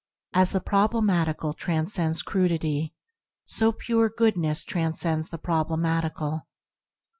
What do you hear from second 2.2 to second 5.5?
crudity, so Pure Goodness transcends the